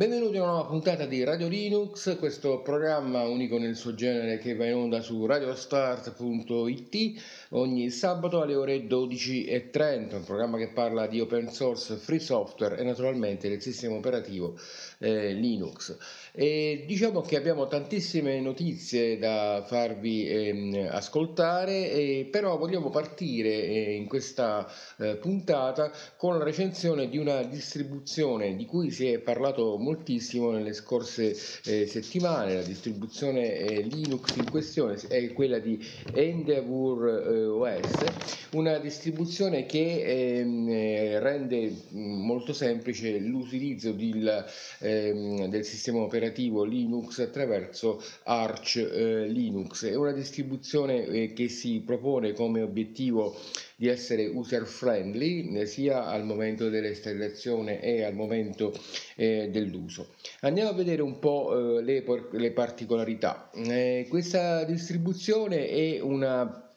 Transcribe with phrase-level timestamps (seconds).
[0.00, 4.54] Benvenuti a una nuova puntata di Radio Linux, questo programma unico nel suo genere che
[4.56, 11.20] va in onda su radiostart.it ogni sabato alle ore 12.30, un programma che parla di
[11.20, 14.58] open source, free software e naturalmente del sistema operativo
[15.00, 15.96] eh, Linux.
[16.32, 23.94] E diciamo che abbiamo tantissime notizie da farvi eh, ascoltare, eh, però vogliamo partire eh,
[23.94, 29.76] in questa eh, puntata con la recensione di una distribuzione di cui si è parlato
[29.78, 32.54] moltissimo nelle scorse eh, settimane.
[32.54, 35.78] La distribuzione eh, Linux in questione è quella di
[36.12, 38.04] Endeavour eh, OS,
[38.52, 44.44] una distribuzione che ehm, eh, rende mm, molto semplice l'utilizzo del,
[44.90, 49.86] ehm, del sistema operativo Linux attraverso Arch eh, Linux.
[49.86, 53.36] È una distribuzione eh, che si propone come obiettivo
[53.76, 58.74] di essere user friendly eh, sia al momento dell'installazione e al momento
[59.16, 60.14] eh, dell'uso.
[60.40, 63.50] Andiamo a vedere un po' eh, le, le, particolarità.
[63.54, 66.69] Eh, questa distribuzione è una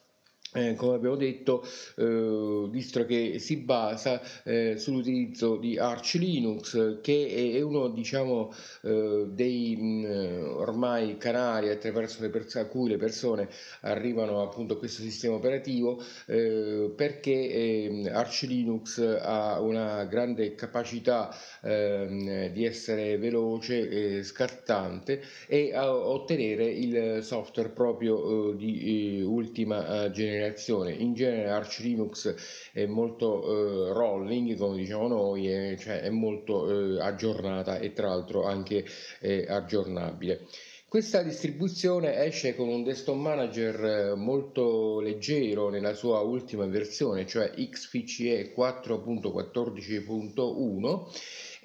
[0.53, 1.65] eh, come abbiamo detto,
[1.95, 8.53] eh, visto che si basa eh, sull'utilizzo di Arch Linux, che è uno diciamo,
[8.83, 13.49] eh, dei mh, mm, ormai canali attraverso le pers- a cui le persone
[13.81, 21.35] arrivano appunto a questo sistema operativo, eh, perché ehm, Arch Linux ha una grande capacità
[21.63, 30.42] ehm, di essere veloce, scattante e a ottenere il software proprio eh, di ultima generazione
[30.43, 30.93] generazione.
[30.93, 36.69] In genere Arch Linux è molto eh, rolling, come diciamo noi, è, cioè è molto
[36.69, 38.85] eh, aggiornata e tra l'altro anche
[39.21, 40.47] eh, aggiornabile.
[40.93, 47.51] Questa distribuzione esce con un desktop manager eh, molto leggero nella sua ultima versione, cioè
[47.55, 51.05] XFCE 4.14.1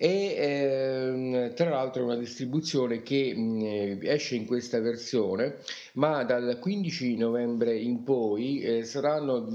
[0.00, 5.56] e ehm, tra l'altro è una distribuzione che mh, esce in questa versione
[5.94, 9.48] ma dal 15 novembre in poi eh, saranno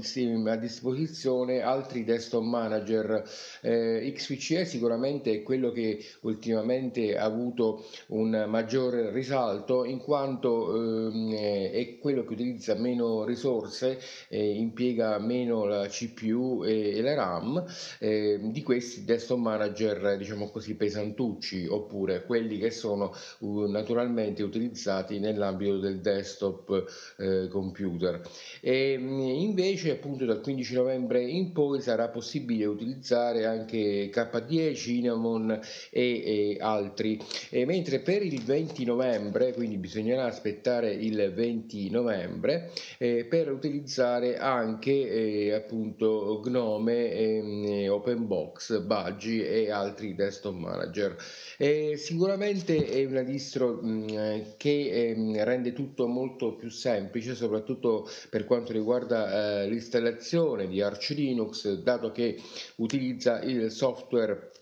[0.46, 3.24] a disposizione altri desktop manager.
[3.62, 10.74] Eh, XVCE sicuramente è quello che ultimamente ha avuto un maggiore risalto in quanto
[11.08, 13.98] ehm, è quello che utilizza meno risorse
[14.28, 17.64] eh, impiega meno la CPU e, e la RAM
[17.98, 24.42] eh, di questi desktop manager diciamo diciamo così, pesantucci, oppure quelli che sono uh, naturalmente
[24.42, 28.20] utilizzati nell'ambito del desktop eh, computer.
[28.60, 35.60] E mm, invece appunto dal 15 novembre in poi sarà possibile utilizzare anche KDE, Cinnamon
[35.90, 37.20] e, e altri,
[37.50, 44.36] e mentre per il 20 novembre, quindi bisognerà aspettare il 20 novembre, eh, per utilizzare
[44.36, 51.16] anche eh, appunto Gnome, eh, OpenBox, Budgie e altri desktop manager.
[51.58, 58.44] E sicuramente è una distro mh, che eh, rende tutto molto più semplice, soprattutto per
[58.44, 62.40] quanto riguarda eh, l'installazione di Arch Linux, dato che
[62.76, 64.53] utilizza il software eh,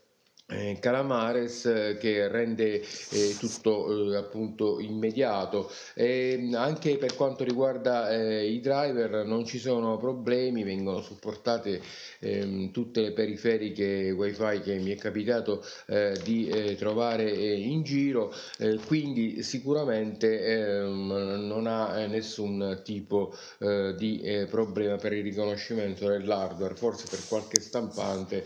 [0.80, 5.70] Calamares eh, che rende eh, tutto eh, appunto immediato.
[5.94, 11.80] E anche per quanto riguarda eh, i driver non ci sono problemi vengono supportate
[12.20, 18.32] ehm, tutte le periferiche wifi che mi è capitato eh, di trovare in giro.
[18.86, 23.34] Quindi sicuramente ehm, non ha nessun tipo
[23.96, 26.74] di problema per il riconoscimento dell'hardware.
[26.74, 28.44] Forse per qualche stampante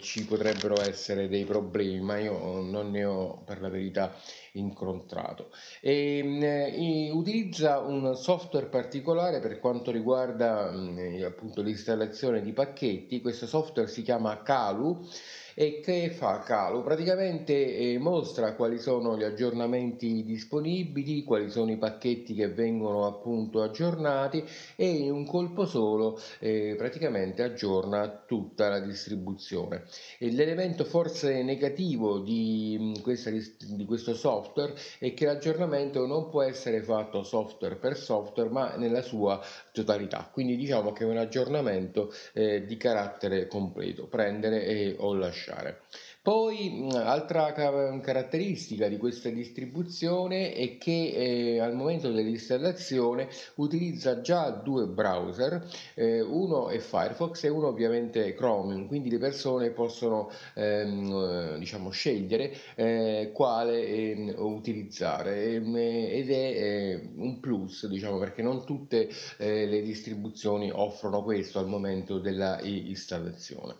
[0.00, 4.14] ci potrebbero essere essere dei problemi, ma io non ne ho per la verità
[4.52, 5.50] incontrato.
[5.80, 13.46] E, e, utilizza un software particolare per quanto riguarda mh, appunto l'installazione di pacchetti, questo
[13.46, 15.06] software si chiama Calu
[15.54, 16.82] e che fa Calo?
[16.82, 23.62] Praticamente eh, mostra quali sono gli aggiornamenti disponibili, quali sono i pacchetti che vengono appunto
[23.62, 29.84] aggiornati e in un colpo solo eh, praticamente aggiorna tutta la distribuzione.
[30.18, 36.82] E l'elemento forse negativo di, questa, di questo software è che l'aggiornamento non può essere
[36.82, 39.40] fatto software per software ma nella sua
[39.74, 45.80] totalità, quindi diciamo che è un aggiornamento eh, di carattere completo, prendere e o lasciare.
[46.24, 54.86] Poi altra caratteristica di questa distribuzione è che eh, al momento dell'installazione utilizza già due
[54.86, 55.62] browser,
[55.92, 62.54] eh, uno è Firefox e uno ovviamente Chromium, quindi le persone possono ehm, diciamo, scegliere
[62.74, 69.66] eh, quale ehm, utilizzare ehm, ed è eh, un plus diciamo, perché non tutte eh,
[69.66, 73.74] le distribuzioni offrono questo al momento dell'installazione.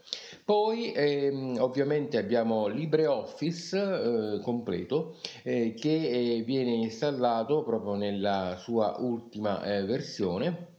[0.45, 8.57] Poi ehm, ovviamente abbiamo abbiamo LibreOffice eh, completo eh, che eh, viene installato proprio nella
[8.59, 10.74] sua ultima eh, versione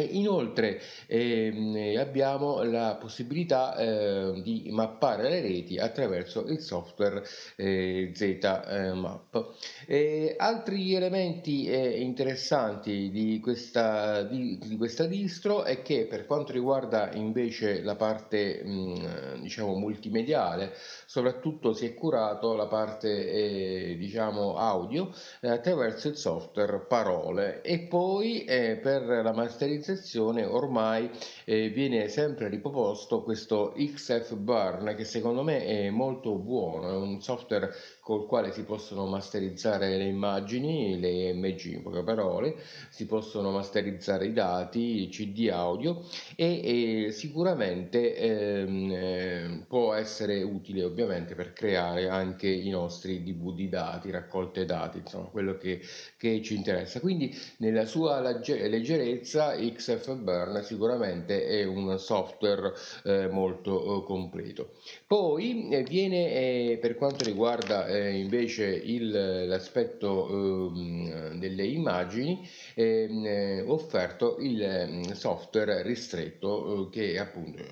[0.00, 7.22] inoltre ehm, abbiamo la possibilità eh, di mappare le reti attraverso il software
[7.56, 9.54] eh, ZMap.
[9.86, 16.52] Eh, altri elementi eh, interessanti di questa, di, di questa, distro è che per quanto
[16.52, 20.72] riguarda invece la parte mh, diciamo multimediale,
[21.14, 27.62] soprattutto si è curato la parte eh, diciamo audio eh, attraverso il software parole.
[27.62, 31.08] E poi per la masterizzazione ormai
[31.44, 37.20] eh, viene sempre riproposto questo XF Burn che secondo me è molto buono, è un
[37.20, 37.70] software
[38.04, 42.54] col quale si possono masterizzare le immagini, le MG in poche parole,
[42.90, 46.04] si possono masterizzare i dati, CD audio
[46.36, 53.70] e, e sicuramente ehm, eh, può essere utile ovviamente per creare anche i nostri DVD
[53.70, 55.80] dati, raccolte dati, insomma quello che,
[56.18, 57.00] che ci interessa.
[57.00, 64.72] Quindi nella sua leggerezza XF Burn sicuramente è un software eh, molto eh, completo.
[65.06, 69.10] Poi eh, viene eh, per quanto riguarda eh, invece il,
[69.46, 77.62] l'aspetto eh, delle immagini ehm, eh, offerto il ehm, software ristretto eh, che appunto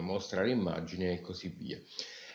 [0.00, 1.78] mostra l'immagine e così via.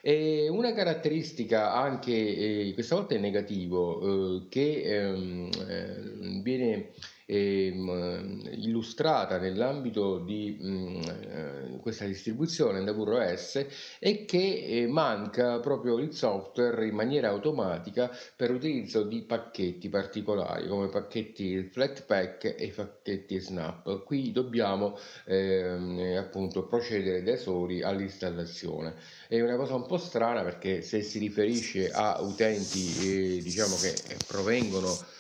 [0.02, 6.92] E una caratteristica anche, eh, questa volta è negativo, eh, che ehm, eh, viene
[7.30, 13.66] ehm, illustrata nell'ambito di mh, mm, eh, questa distribuzione Endeavour OS
[14.00, 20.68] è che eh, manca proprio il software in maniera automatica per utilizzo di pacchetti particolari
[20.68, 24.04] come pacchetti Flatpak e pacchetti Snap.
[24.04, 28.96] Qui dobbiamo ehm, appunto procedere da soli all'installazione.
[29.28, 33.94] È una cosa un po' strana perché se si riferisce a utenti eh, diciamo che
[34.28, 35.18] provengono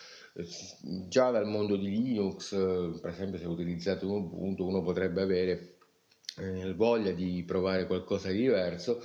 [1.07, 2.50] già dal mondo di Linux,
[3.01, 5.77] per esempio se utilizzate un Ubuntu, uno potrebbe avere
[6.38, 9.01] eh, voglia di provare qualcosa di diverso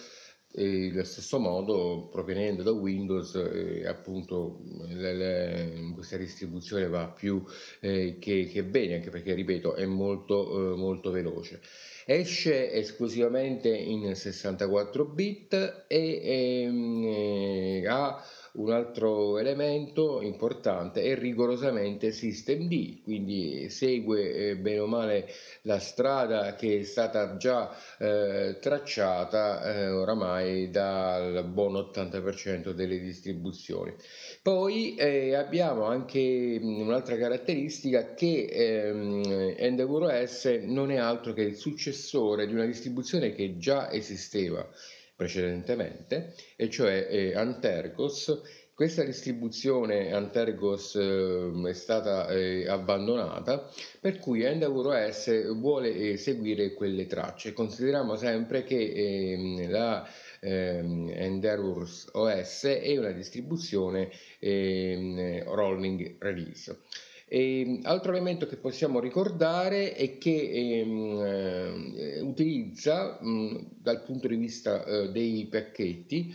[0.57, 7.43] e allo stesso modo provenendo da Windows eh, appunto le, le, questa distribuzione va più
[7.81, 11.61] eh, che, che, bene anche perché ripeto è molto, eh, molto veloce.
[12.07, 18.23] Esce esclusivamente in 64 bit e ehm, eh, ha
[18.55, 25.29] un altro elemento importante è rigorosamente systemd, quindi segue eh, bene o male
[25.63, 33.93] la strada che è stata già eh, tracciata eh, oramai dal buon 80% delle distribuzioni.
[34.41, 41.43] Poi eh, abbiamo anche mm, un'altra caratteristica che ehm, Endeavour OS non è altro che
[41.43, 44.69] il successore di una distribuzione che già esisteva
[45.17, 48.63] precedentemente, e cioè eh, Antergos.
[48.75, 57.07] Questa distribuzione Antergos eh, è stata eh, abbandonata, per cui Endeavour OS vuole seguire quelle
[57.07, 57.53] tracce.
[57.53, 60.05] Consideriamo sempre che ehm, la
[60.41, 66.77] ehm, Endeavour OS è una distribuzione ehm, rolling release.
[67.27, 74.37] E, altro elemento che possiamo ricordare è che ehm, eh, utilizza mh, dal punto di
[74.37, 76.35] vista eh, dei pacchetti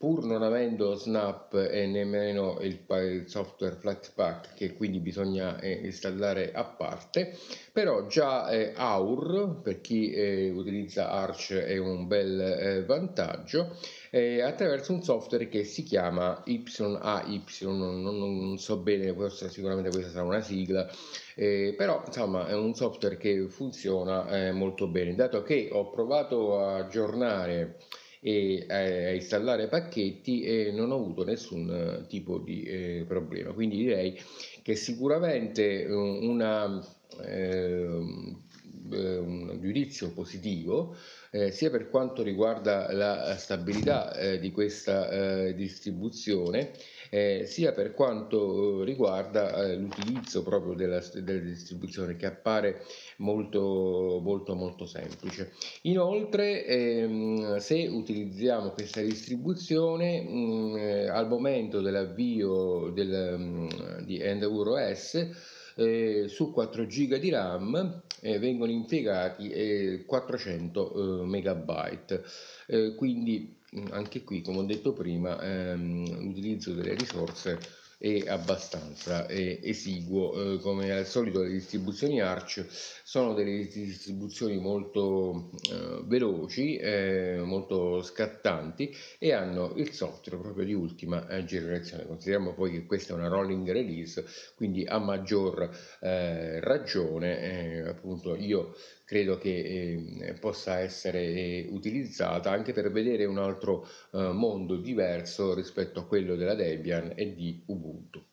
[0.00, 6.64] pur non avendo Snap e nemmeno il, software Flatpak che quindi bisogna eh, installare a
[6.64, 7.36] parte,
[7.70, 13.76] però già eh, AUR per chi eh, utilizza Arch è un bel eh, vantaggio
[14.10, 20.40] attraverso un software che si chiama YAY, non, so bene, forse sicuramente questa sarà una
[20.40, 20.90] sigla,
[21.36, 27.76] però insomma è un software che funziona molto bene, dato che ho provato a aggiornare
[28.20, 33.52] e eh, a installare pacchetti e non ho avuto nessun eh, tipo di eh, problema.
[33.52, 34.20] Quindi direi
[34.62, 36.80] che sicuramente una,
[37.22, 40.96] eh, un giudizio positivo
[41.30, 46.72] eh, sia per quanto riguarda la stabilità eh, di questa eh, distribuzione
[47.10, 52.82] eh, sia per quanto riguarda eh, l'utilizzo proprio della, della, distribuzione che appare
[53.18, 55.52] molto molto molto semplice.
[55.82, 63.98] Inoltre ehm, se utilizziamo questa distribuzione mh, mm, eh, al momento dell'avvio del, mh, mm,
[64.04, 65.28] di Endeavour OS
[65.76, 72.22] eh, su 4 GB di RAM eh, vengono impiegati 400 eh, MB,
[72.66, 73.58] eh, quindi
[73.90, 77.58] anche qui come ho detto prima ehm, l'utilizzo delle risorse
[78.00, 80.54] è abbastanza eh, esiguo.
[80.54, 82.64] Eh, come al solito le distribuzioni Arch
[83.04, 90.72] sono delle distribuzioni molto eh, veloci, eh, molto scattanti e hanno il software proprio di
[90.72, 92.06] ultima eh, generazione.
[92.06, 94.24] Consideriamo poi che questa è una rolling release,
[94.54, 95.68] quindi a maggior
[96.00, 98.74] eh, ragione appunto io
[99.10, 105.52] credo che eh, possa essere eh, utilizzata anche per vedere un altro eh, mondo diverso
[105.52, 108.24] rispetto a quello della Debian e di Ubuntu.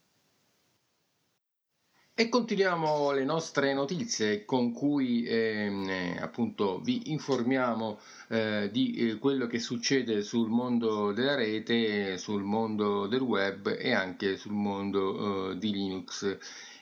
[2.14, 9.18] E continuiamo le nostre notizie con cui ehm, eh, appunto vi informiamo eh, di eh,
[9.18, 15.54] quello che succede sul mondo della rete, sul mondo del web e anche sul mondo
[15.54, 16.38] eh, di Linux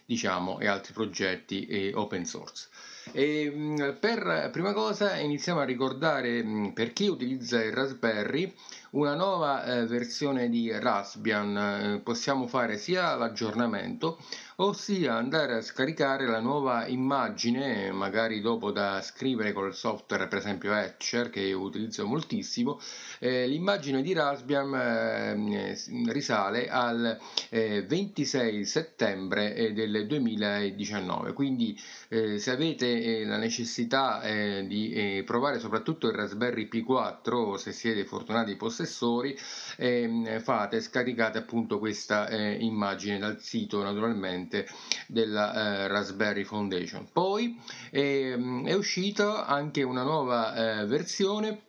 [0.06, 2.68] diciamo, e altri progetti open source.
[3.12, 8.54] E, mm, per prima cosa iniziamo a ricordare mm, per chi utilizza il Raspberry
[8.92, 11.58] una nuova eh, versione di Raspbian.
[11.58, 14.18] Eh, possiamo fare sia l'aggiornamento
[14.58, 20.74] ossia andare a scaricare la nuova immagine, magari dopo da scrivere col software per esempio
[20.74, 22.80] Etcher che io utilizzo moltissimo,
[23.20, 27.18] eh, l'immagine di Raspbian eh, risale al
[27.50, 35.60] eh, 26 settembre eh, del 2019, quindi eh, se avete eh, la necessità di provare
[35.60, 39.38] soprattutto il Raspberry P4 se siete fortunati possessori,
[39.78, 44.68] ehm, fate, scaricate appunto questa immagine dal sito naturalmente direttamente
[45.08, 47.08] della eh, Raspberry Foundation.
[47.12, 47.60] Poi
[47.92, 51.65] ehm, è uscita anche una nuova eh, versione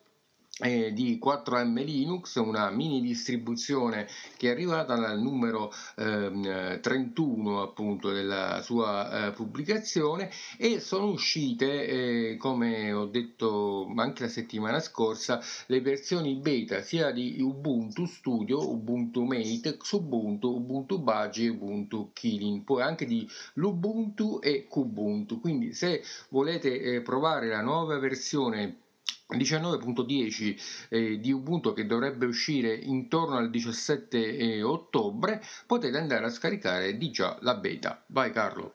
[0.58, 4.08] eh, di 4M Linux, una mini distribuzione
[4.38, 12.30] che è arrivata al numero eh, 31 appunto della sua eh, pubblicazione e sono uscite,
[12.30, 18.70] eh, come ho detto anche la settimana scorsa, le versioni beta sia di Ubuntu Studio,
[18.70, 25.38] Ubuntu Mate, Xubuntu, Ubuntu Budgie, Ubuntu Killing, poi anche di Lubuntu e Kubuntu.
[25.38, 28.84] Quindi se volete eh, provare la nuova versione
[29.30, 36.30] 19.10 eh, di Ubuntu che dovrebbe uscire intorno al 17 eh, ottobre, potete andare a
[36.30, 38.04] scaricare di già la beta.
[38.08, 38.74] Vai Carlo.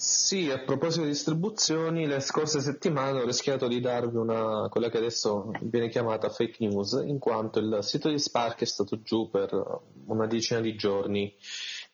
[0.00, 4.98] Sì, a proposito di distribuzioni, le scorse settimane ho rischiato di darvi una, quella che
[4.98, 9.50] adesso viene chiamata fake news, in quanto il sito di Spark è stato giù per
[10.06, 11.34] una decina di giorni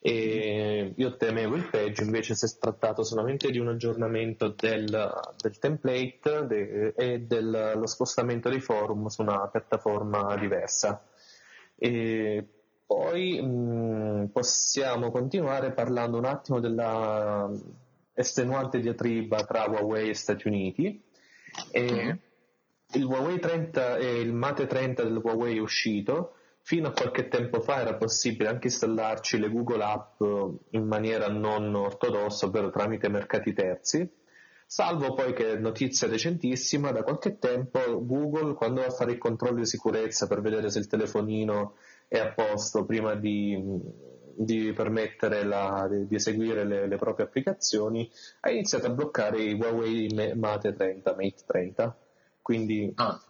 [0.07, 5.59] e io temevo il peggio, invece si è trattato solamente di un aggiornamento del, del
[5.59, 11.03] template de, e dello spostamento dei forum su una piattaforma diversa.
[11.79, 12.47] E
[12.85, 17.51] poi mh, possiamo continuare parlando un attimo della
[18.13, 21.03] estenuante diatriba tra Huawei e Stati Uniti.
[21.71, 22.19] E
[22.93, 26.35] il Huawei 30 e il Mate 30 del Huawei è uscito
[26.67, 30.19] Fino a qualche tempo fa era possibile anche installarci le Google App
[30.71, 34.11] in maniera non ortodossa, ovvero tramite mercati terzi,
[34.65, 39.59] salvo poi che, notizia recentissima, da qualche tempo Google, quando va a fare il controllo
[39.59, 41.75] di sicurezza per vedere se il telefonino
[42.09, 43.63] è a posto prima di,
[44.35, 49.53] di permettere la, di, di, eseguire le, le, proprie applicazioni, ha iniziato a bloccare i
[49.53, 51.99] Huawei Mate 30, Mate 30.
[52.41, 53.21] Quindi ah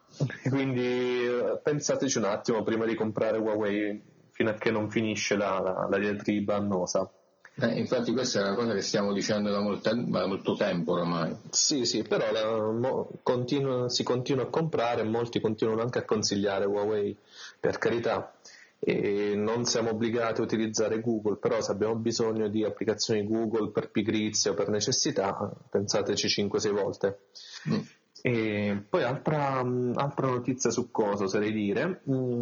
[0.48, 1.26] quindi
[1.62, 5.98] pensateci un attimo prima di comprare Huawei fino a che non finisce la, la, la
[5.98, 7.10] diatriba annosa.
[7.56, 11.36] Eh, infatti questa è una cosa che stiamo dicendo da, molta, da molto tempo ormai.
[11.50, 16.04] Sì, sì, però la, mo, continua, si continua a comprare e molti continuano anche a
[16.04, 17.16] consigliare Huawei,
[17.60, 18.34] per carità.
[18.80, 23.90] E non siamo obbligati a utilizzare Google, però se abbiamo bisogno di applicazioni Google per
[23.90, 27.18] pigrizia o per necessità, pensateci 5-6 volte.
[27.70, 27.80] Mm.
[28.26, 32.40] E poi altra, altra, notizia su cosa oserei dire, mm,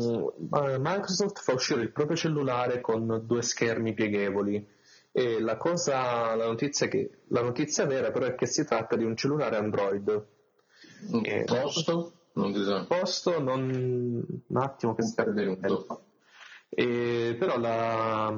[0.55, 4.65] eh, Microsoft fa uscire il proprio cellulare con due schermi pieghevoli
[5.11, 9.03] e la, cosa, la, notizia che, la notizia vera però è che si tratta di
[9.03, 10.27] un cellulare Android.
[11.17, 12.13] Mm, e, posto?
[12.35, 12.87] Non so.
[12.87, 14.25] Posto, non...
[14.47, 16.05] un attimo che sta venuto.
[16.69, 18.33] E, però la,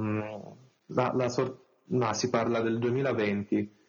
[0.86, 1.56] la, la,
[1.88, 3.83] no, si parla del 2020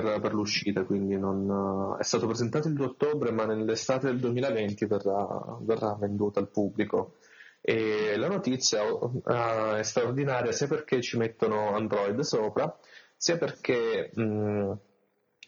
[0.00, 4.86] per, per l'uscita, quindi non, è stato presentato il 2 ottobre, ma nell'estate del 2020
[4.86, 7.14] verrà, verrà venduto al pubblico.
[7.60, 12.76] E la notizia uh, è straordinaria sia perché ci mettono Android sopra,
[13.16, 14.72] sia perché mh,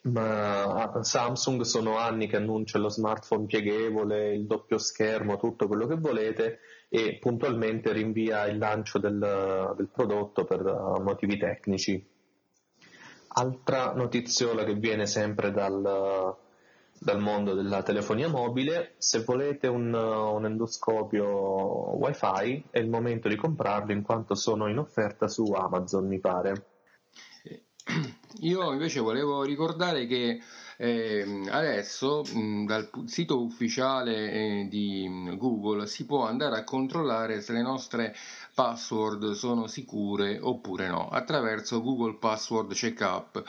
[0.03, 5.97] ma Samsung sono anni che annuncia lo smartphone pieghevole, il doppio schermo, tutto quello che
[5.97, 10.63] volete e puntualmente rinvia il lancio del, del prodotto per
[11.03, 12.15] motivi tecnici.
[13.39, 16.35] Altra notiziola che viene sempre dal,
[16.99, 18.95] dal mondo della telefonia mobile.
[18.97, 24.79] Se volete un, un endoscopio wifi è il momento di comprarlo in quanto sono in
[24.79, 26.67] offerta su Amazon mi pare.
[28.41, 30.41] Io invece volevo ricordare che
[30.77, 37.53] eh, adesso mh, dal sito ufficiale eh, di Google si può andare a controllare se
[37.53, 38.15] le nostre
[38.55, 43.43] password sono sicure oppure no attraverso Google Password Checkup.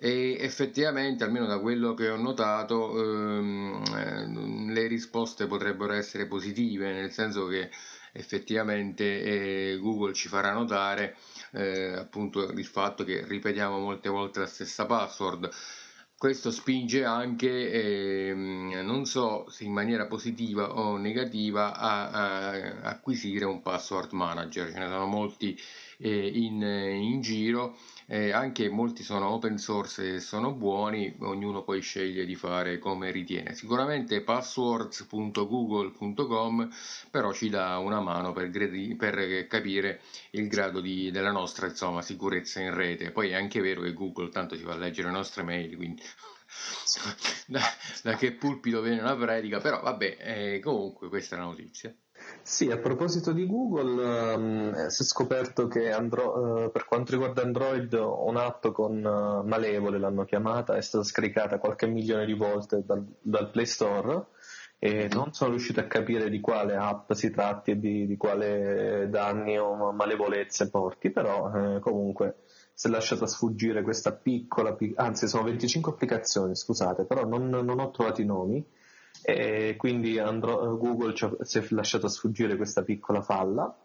[0.03, 6.91] e effettivamente, almeno da quello che ho notato, ehm, eh, le risposte potrebbero essere positive,
[6.91, 7.69] nel senso che
[8.11, 9.21] effettivamente
[9.73, 11.15] eh, Google ci farà notare
[11.51, 15.49] eh, appunto il fatto che ripetiamo molte volte la stessa password.
[16.17, 23.45] Questo spinge anche, ehm, non so se in maniera positiva o negativa, a, a acquisire
[23.45, 24.71] un password manager.
[24.71, 25.55] Ce ne sono molti
[26.01, 31.79] eh, in, in, giro eh, anche molti sono open source e sono buoni, ognuno poi
[31.81, 33.53] sceglie di fare come ritiene.
[33.53, 36.69] Sicuramente passwords.google.com
[37.09, 38.49] però ci dà una mano per,
[38.97, 43.11] per capire il grado di, della nostra insomma, sicurezza in rete.
[43.11, 46.01] Poi è anche vero che Google tanto si va a leggere le nostre mail, quindi
[47.47, 47.61] da,
[48.03, 51.95] da che pulpito viene una predica, però vabbè, eh, comunque questa è la notizia.
[52.41, 57.41] Sì, a proposito di Google, um, si è scoperto che Andro- uh, per quanto riguarda
[57.43, 63.05] Android un'app con uh, Malevole, l'hanno chiamata, è stata scaricata qualche milione di volte dal,
[63.21, 64.25] dal Play Store
[64.83, 69.07] e non sono riuscito a capire di quale app si tratti e di, di quale
[69.09, 72.37] danni o malevolezze porti, però eh, comunque
[72.73, 77.91] si è lasciata sfuggire questa piccola, anzi sono 25 applicazioni, scusate, però non, non ho
[77.91, 78.65] trovato i nomi
[79.23, 83.75] e quindi Andro- Google si è lasciato sfuggire questa piccola falla.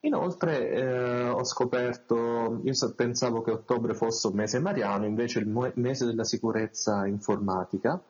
[0.00, 6.04] Inoltre eh, ho scoperto, io pensavo che ottobre fosse un mese mariano, invece il mese
[6.04, 8.00] della sicurezza informatica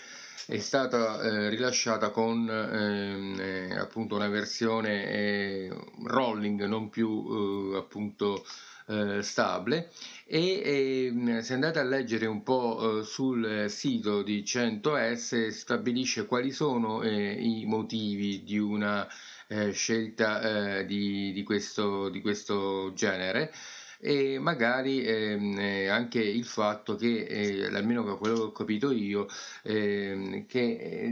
[0.47, 5.69] è stata eh, rilasciata con ehm, eh, appunto una versione eh,
[6.05, 8.45] rolling, non più eh, appunto
[8.89, 9.91] eh, stabile.
[10.25, 16.51] E eh, se andate a leggere un po' eh, sul sito di 100S stabilisce quali
[16.51, 19.07] sono eh, i motivi di una
[19.49, 23.53] eh, scelta di, di, questo, di questo genere.
[24.01, 29.27] E magari ehm, anche il fatto che, eh, almeno quello che ho capito io,
[29.65, 31.11] ehm, che,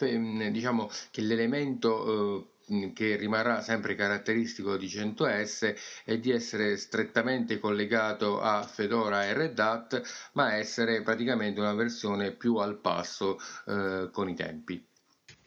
[0.00, 2.52] eh, diciamo, che l'elemento
[2.92, 9.58] che rimarrà sempre caratteristico di 100S è di essere strettamente collegato a Fedora e Red
[9.58, 14.84] Hat, ma essere praticamente una versione più al passo eh, con i tempi.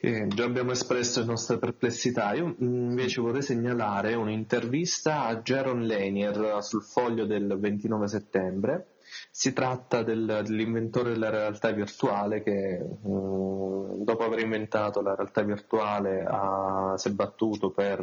[0.04, 2.34] Eh, già abbiamo espresso le nostre perplessità.
[2.34, 8.91] Io mm, invece vorrei segnalare un'intervista a Jaron Lanier sul foglio del 29 settembre
[9.30, 16.24] si tratta del, dell'inventore della realtà virtuale che eh, dopo aver inventato la realtà virtuale
[16.28, 18.02] ha, si è battuto per,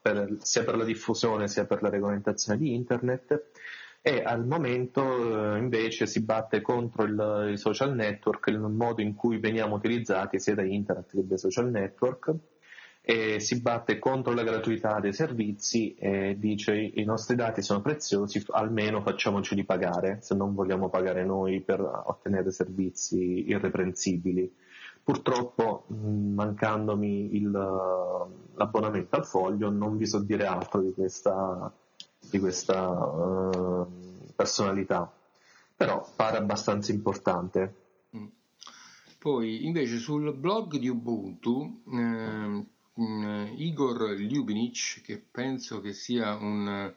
[0.00, 3.50] per, sia per la diffusione sia per la regolamentazione di internet
[4.00, 9.14] e al momento eh, invece si batte contro il, i social network, il modo in
[9.14, 12.32] cui veniamo utilizzati sia da internet che dai social network
[13.10, 18.44] e si batte contro la gratuità dei servizi e dice i nostri dati sono preziosi,
[18.48, 24.54] almeno facciamoceli pagare se non vogliamo pagare noi per ottenere servizi irreprensibili.
[25.02, 31.72] Purtroppo, mancandomi il, l'abbonamento al foglio, non vi so dire altro di questa,
[32.28, 33.86] di questa uh,
[34.36, 35.10] personalità,
[35.74, 37.74] però pare abbastanza importante.
[38.14, 38.26] Mm.
[39.18, 46.92] Poi invece sul blog di Ubuntu eh, um, Igor Ljubinic, che penso che sia un,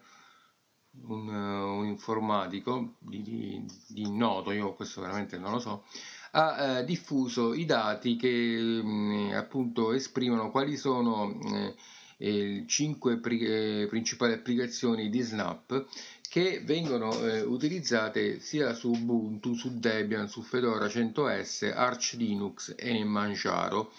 [1.07, 5.85] un, un informatico di, di, di, noto, io questo veramente non lo so,
[6.31, 11.75] ha eh, diffuso i dati che mh, mm, appunto esprimono quali sono eh,
[12.17, 15.85] eh, cinque pri- eh, principali applicazioni di Snap
[16.29, 23.03] che vengono eh, utilizzate sia su Ubuntu, su Debian, su Fedora 100S, Arch Linux e
[23.03, 23.91] Manjaro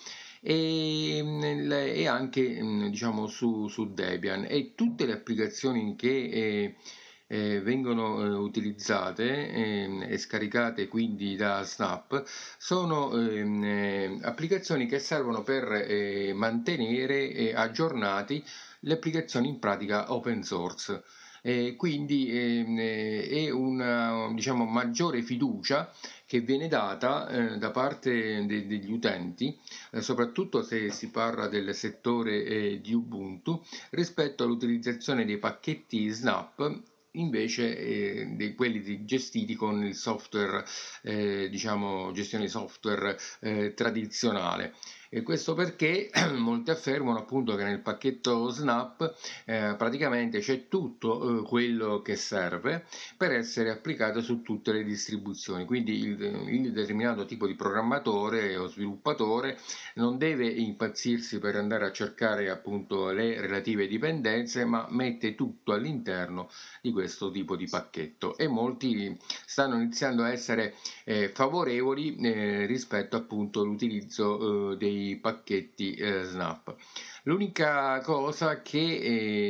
[0.45, 1.25] e,
[1.95, 6.77] e anche mm, diciamo su, su, Debian e tutte le applicazioni che eh,
[7.29, 12.25] eh, vengono eh, utilizzate eh, e scaricate quindi da Snap
[12.59, 18.45] sono ehm, eh, applicazioni che servono per eh, mantenere aggiornati
[18.81, 21.03] le applicazioni in pratica open source.
[21.45, 25.93] Eh, quindi eh, è una diciamo, maggiore fiducia
[26.25, 29.59] che viene data eh, da parte de- degli utenti,
[29.91, 36.81] eh, soprattutto se si parla del settore eh, di Ubuntu, rispetto all'utilizzazione dei pacchetti Snap
[37.15, 40.65] invece eh, di quelli gestiti con il software,
[41.03, 43.19] eh, diciamo, gestione software
[43.75, 44.75] tradizionale.
[45.15, 51.43] E questo perché molti affermano appunto che nel pacchetto Snap eh, praticamente c'è tutto eh,
[51.43, 52.87] quello che serve
[53.19, 55.67] per essere applicato su tutte le distribuzioni.
[55.67, 59.59] Quindi il, il, determinato tipo di programmatore o sviluppatore
[59.97, 66.49] non deve impazzirsi per andare a cercare appunto le relative dipendenze, ma mette tutto all'interno
[66.81, 68.39] di questo tipo di pacchetto.
[68.39, 74.77] E molti stanno iniziando a essere eh, favorevoli eh, rispetto appunto all'utilizzo eh,
[75.21, 76.75] pacchetti eh, Snap.
[77.25, 78.79] L'unica cosa che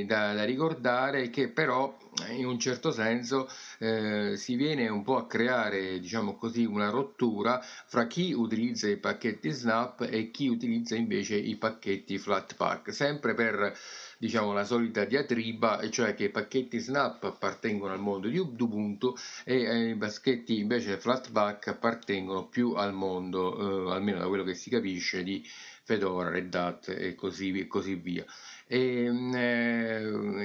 [0.01, 1.97] eh, da, da, ricordare è che però
[2.31, 7.61] in un certo senso eh, si viene un po' a creare diciamo così una rottura
[7.63, 13.75] fra chi utilizza i pacchetti Snap e chi utilizza invece i pacchetti Flatpak, sempre per
[14.23, 19.17] diciamo la solita diatriba, e cioè che i pacchetti Snap appartengono al mondo di Ubuntu
[19.45, 24.55] e eh, i pacchetti invece Flatpak appartengono più al mondo, eh, almeno da quello che
[24.55, 25.45] si capisce, di
[25.83, 28.25] Fedora, Red Hat e così, e così via.
[28.69, 30.01] E, mm, eh,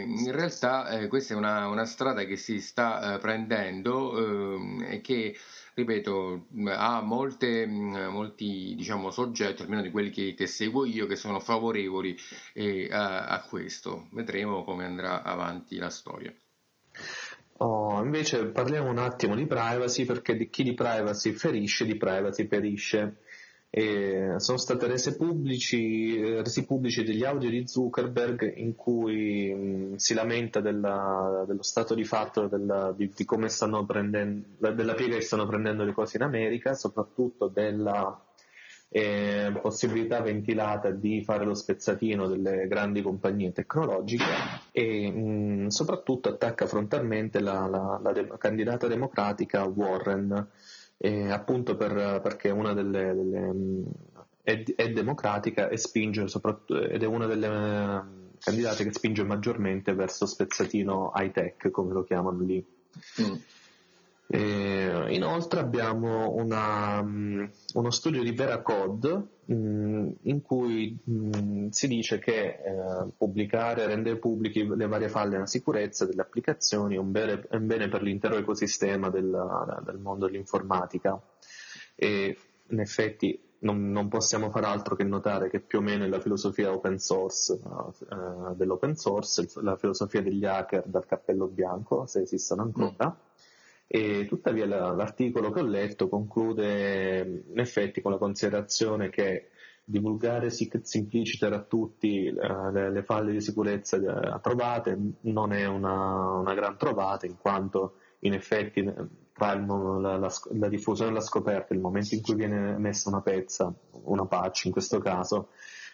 [0.08, 5.02] in realtà eh, questa è una, una, strada che si sta eh, prendendo eh, e
[5.02, 5.38] che
[5.78, 11.40] ripeto, ha molte, molti diciamo, soggetti, almeno di quelli che, che, seguo io, che sono
[11.40, 12.18] favorevoli
[12.54, 14.08] eh, a, a, questo.
[14.12, 16.34] Vedremo come andrà avanti la storia.
[17.60, 22.48] Oh, invece parliamo un attimo di privacy perché di chi di privacy ferisce, di privacy
[22.48, 23.18] perisce
[23.70, 30.14] e sono stati resi pubblici, resi pubblici, degli audio di Zuckerberg in cui mh, si
[30.14, 35.94] lamenta della, dello stato di fatto della, di, di, della piega che stanno prendendo le
[35.94, 38.20] cose in America, soprattutto della
[38.90, 44.24] eh, possibilità ventilata di fare lo spezzatino delle grandi compagnie tecnologiche
[44.72, 50.48] e mh, soprattutto attacca frontalmente la, la, la de- candidata democratica Warren
[50.98, 53.54] eh, appunto per, perché una delle, delle
[54.42, 57.50] è, è, democratica e spinge ed è una delle
[58.40, 62.66] candidate che spinge maggiormente verso spezzatino high tech come lo chiamano lì.
[63.22, 63.34] Mm.
[64.30, 72.20] E, inoltre abbiamo una, um, uno studio di Veracode um, in cui um, si dice
[72.20, 77.48] che uh, pubblicare, rendere pubbliche le varie falle nella sicurezza delle applicazioni è un bene,
[77.50, 79.32] è un bene per l'intero ecosistema del,
[79.86, 81.18] del, mondo dell'informatica
[81.96, 82.38] e
[82.70, 86.20] in effetti non, non, possiamo fare altro che notare che più o meno è la
[86.20, 92.64] filosofia open source uh, dell'open source, la filosofia degli hacker dal cappello bianco, se esistono
[92.64, 93.08] ancora.
[93.08, 93.26] Mm
[93.88, 99.50] e tuttavia l'articolo che ho letto conclude in effetti con la considerazione che
[99.90, 103.98] divulgare simpliciter a tutti uh, le, le, falle di sicurezza
[104.42, 108.84] trovate non è una, una, gran trovata in quanto in effetti
[109.32, 113.08] tra il, la, la, la, diffusione e la scoperta, il momento in cui viene messa
[113.08, 113.74] una pezza,
[114.04, 115.50] una patch in questo caso,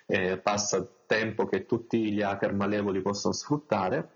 [0.07, 4.13] eh, passa tempo che tutti gli hacker malevoli possono sfruttare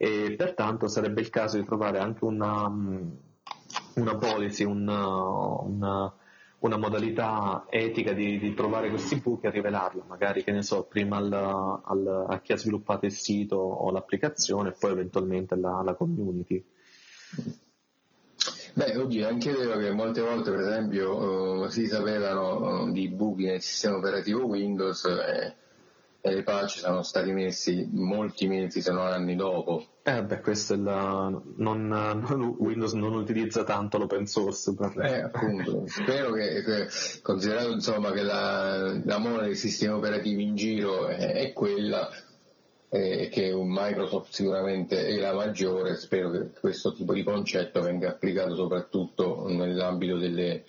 [0.00, 3.10] e pertanto sarebbe il caso di trovare anche una, mm,
[3.96, 5.04] una policy, una,
[5.60, 6.14] una,
[6.60, 11.16] una modalità etica di, di, trovare questi buchi e rivelarla, magari che ne so, prima
[11.16, 15.94] al, al, a chi ha sviluppato il sito o l'applicazione e poi eventualmente alla, alla
[15.94, 16.64] community.
[18.74, 23.08] Beh, oddio, è anche vero che molte volte, per esempio, uh, si sapevano uh, di
[23.08, 25.04] buchi nel sistema operativo Windows.
[25.06, 25.56] Eh,
[26.20, 29.84] e i patch sono stati messi molti mesi se non anni dopo.
[30.02, 31.30] Eh beh, questo è la...
[31.56, 34.74] non, Windows non utilizza tanto l'open source.
[34.74, 34.98] Per...
[35.00, 36.88] Eh, appunto, spero che, che,
[37.22, 42.08] considerato insomma che la, la mole dei sistemi operativi in giro è, è quella,
[42.88, 48.54] eh, che Microsoft sicuramente è la maggiore, spero che questo tipo di concetto venga applicato
[48.56, 50.64] soprattutto nell'ambito delle,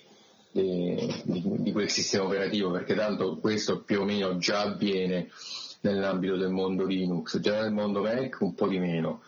[0.52, 5.28] di, di, di, quel sistema operativo, perché tanto questo più o meno già avviene
[5.82, 9.22] nell'ambito del mondo Linux, già nel mondo Mac un po' di meno,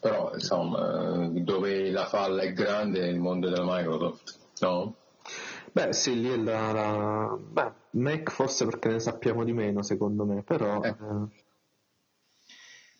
[0.00, 4.96] però insomma dove la falla è grande è il mondo della Microsoft, no?
[5.72, 7.38] Beh sì, lì è la, la...
[7.38, 10.80] Beh, Mac forse perché ne sappiamo di meno secondo me, però...
[10.82, 10.88] Eh.
[10.88, 11.44] Eh...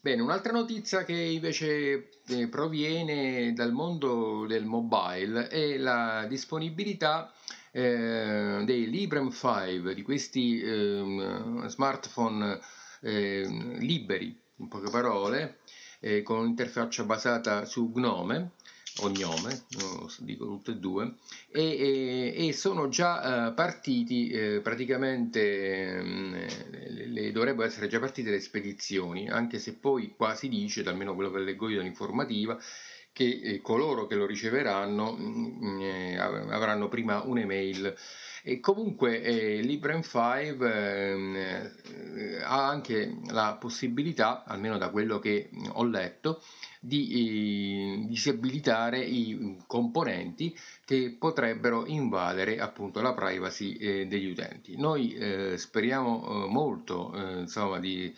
[0.01, 7.33] Bene, un'altra notizia che invece eh, proviene dal mondo del mobile è la disponibilità
[7.77, 12.59] eh, dei Librem 5, di questi eh, smartphone
[13.03, 13.47] eh,
[13.79, 15.59] liberi, in poche parole,
[16.01, 18.53] eh, con un'interfaccia basata su Gnome,
[19.01, 21.17] o Gnome, no, dico tutte e due,
[21.53, 26.47] e, e, e sono già uh, partiti eh, praticamente, um,
[27.13, 31.31] le, dovrebbero essere già partite le spedizioni, anche se poi qua si dice, almeno quello
[31.31, 32.59] che leggo io dall'informativa,
[33.17, 37.97] che eh, coloro che lo riceveranno mh, mm, eh, avranno prima un'email.
[38.43, 45.83] E comunque eh, Librem 5 eh, ha anche la possibilità, almeno da quello che ho
[45.85, 46.43] letto,
[46.79, 54.77] di eh, disabilitare i componenti che potrebbero invadere appunto la privacy eh, degli utenti.
[54.77, 58.15] Noi eh, speriamo molto insomma di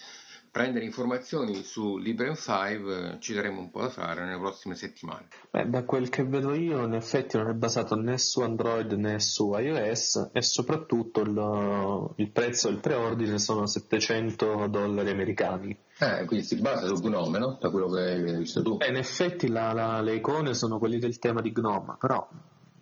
[0.58, 5.28] prendere informazioni su Librem 5 ci daremo un po' da fare nelle prossime settimane.
[5.52, 9.20] Beh, da quel che vedo io in effetti non è basato né su Android né
[9.20, 15.78] su iOS e soprattutto il, il prezzo del preordine sono 700 dollari americani.
[16.00, 17.56] Eh, quindi si basa su Gnome, no?
[17.60, 18.78] Da quello che hai visto tu.
[18.78, 22.28] Beh, in effetti la, la, le icone sono quelle del tema di Gnome, però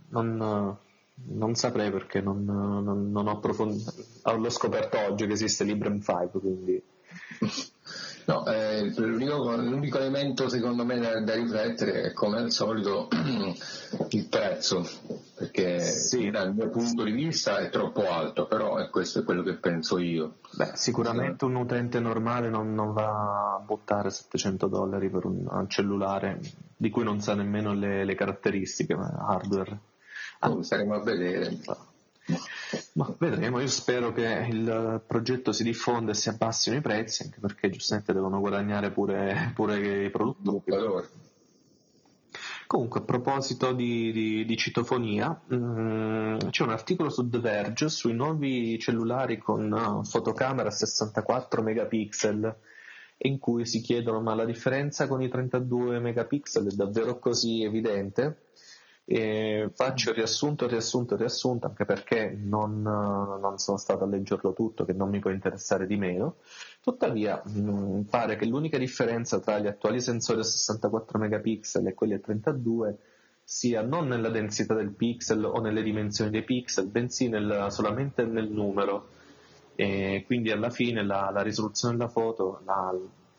[0.09, 0.79] non,
[1.13, 3.93] non saprei perché non, non, non ho approfondito.
[4.35, 6.83] L'ho scoperto oggi che esiste Librem 5, quindi
[8.27, 13.07] No, eh, l'unico, l'unico, elemento secondo me da, da, riflettere è come al solito
[14.11, 14.85] il prezzo,
[15.37, 16.29] perché sì.
[16.31, 19.99] dal mio punto di vista è troppo alto, però è questo è quello che penso
[19.99, 20.39] io.
[20.57, 25.69] Beh, sicuramente un utente normale non, non, va a buttare 700 dollari per un, un
[25.69, 26.41] cellulare
[26.77, 29.79] di cui non sa nemmeno le, le caratteristiche hardware.
[30.41, 31.57] Ah, staremo a vedere.
[32.95, 37.39] Ma vedremo, io spero che il progetto si diffonda e si abbassino i prezzi, anche
[37.41, 40.63] perché giustamente devono guadagnare pure, pure i produttori.
[42.67, 47.89] Comunque, a proposito di, di, di citofonia, mh, mm, c'è un articolo su The Verge
[47.89, 52.57] sui nuovi cellulari con uh, fotocamera 64 megapixel
[53.19, 58.46] in cui si chiedono ma la differenza con i 32 megapixel è davvero così evidente?
[59.09, 64.93] E faccio riassunto, riassunto, riassunto, anche perché non, non, sono stato a leggerlo tutto, che
[64.93, 66.39] non mi può interessare di meno.
[66.81, 71.95] Tuttavia, mh, mm, pare che l'unica differenza tra gli attuali sensori a 64 megapixel e
[71.95, 72.99] quelli a 32
[73.45, 78.51] sia non nella densità del pixel o nelle dimensioni dei pixel, bensì nel, solamente nel
[78.51, 79.11] numero.
[79.77, 82.93] E quindi alla fine la, la risoluzione della foto, la,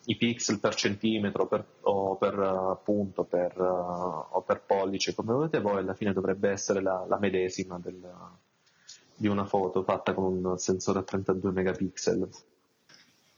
[0.10, 5.34] i pixel per centimetro per, o per uh, punto per, uh, o per pollice come
[5.34, 8.02] volete voi alla fine dovrebbe essere la, la medesima del,
[9.16, 12.30] di una foto fatta con un sensore a 32 megapixel.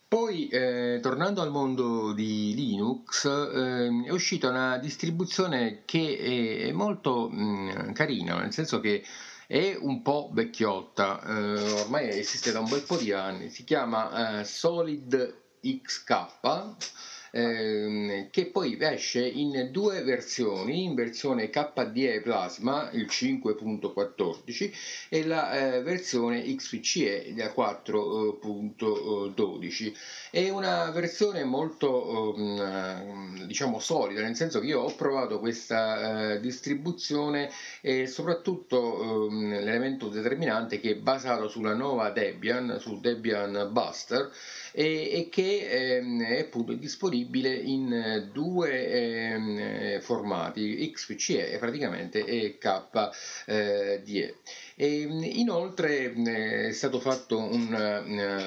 [0.08, 7.30] Poi, eh, tornando al mondo di Linux, eh, è uscita una distribuzione che è, molto
[7.30, 9.04] mh, mm, carina, nel senso che
[9.46, 14.40] è un po' vecchiotta, eh, ormai esiste da un bel po' di anni, si chiama
[14.40, 16.76] eh, Solid XK
[17.32, 24.72] ehm, che poi esce in due versioni, in versione KDE Plasma, il 5.14
[25.10, 29.94] e la eh, versione XPCE da 4.12.
[30.32, 36.40] È una versione molto ehm, diciamo solida, nel senso che io ho provato questa eh,
[36.40, 37.50] distribuzione
[37.82, 39.39] e soprattutto ehm,
[40.00, 44.32] l'elemento determinante che è basato sulla nuova Debian, su Debian Buster
[44.72, 54.36] e, e che ehm, è appunto disponibile in due ehm, formati, XPCE praticamente e KDE.
[54.82, 57.70] E, inoltre è stato fatto un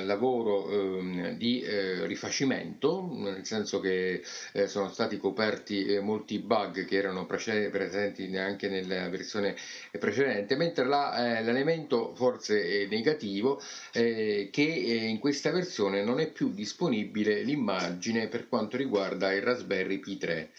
[0.07, 1.62] lavoro ehm, di
[2.07, 4.23] rifacimento, nel senso che
[4.64, 9.55] sono stati coperti molti bug che erano presenti anche nella versione
[9.99, 18.29] precedente, mentre l'elemento forse negativo è che in questa versione non è più disponibile l'immagine
[18.29, 20.51] per quanto riguarda il Raspberry Pi 3.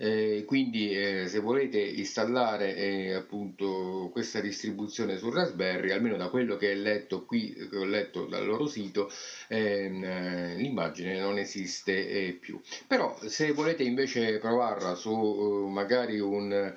[0.00, 6.56] Eh, quindi eh, se volete installare eh, appunto questa distribuzione su Raspberry, almeno da quello
[6.56, 9.10] che, letto qui, che ho letto dal loro sito,
[9.48, 12.60] eh, l'immagine non esiste eh, più.
[12.86, 16.72] Però se volete invece provarla su uh, magari un